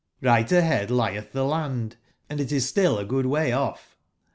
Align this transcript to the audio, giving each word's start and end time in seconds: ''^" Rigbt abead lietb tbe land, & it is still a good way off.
''^" 0.23 0.25
Rigbt 0.27 0.47
abead 0.51 0.89
lietb 0.89 1.31
tbe 1.31 1.45
land, 1.47 1.97
& 2.13 2.29
it 2.41 2.51
is 2.51 2.67
still 2.67 2.97
a 2.97 3.05
good 3.05 3.27
way 3.27 3.51
off. 3.51 3.95